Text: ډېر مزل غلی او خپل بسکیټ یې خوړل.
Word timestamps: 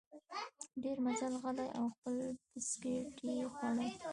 ډېر 0.83 0.97
مزل 1.05 1.33
غلی 1.43 1.67
او 1.77 1.85
خپل 1.95 2.15
بسکیټ 2.51 3.15
یې 3.29 3.37
خوړل. 3.53 3.89